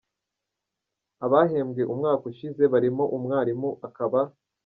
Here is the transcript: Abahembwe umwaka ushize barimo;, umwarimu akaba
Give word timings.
Abahembwe 1.25 1.81
umwaka 1.93 2.23
ushize 2.31 2.63
barimo;, 2.73 3.03
umwarimu 3.17 3.69
akaba 3.87 4.19